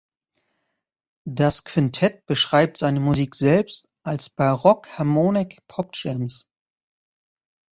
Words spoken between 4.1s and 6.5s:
„baroque harmonic pop jams“.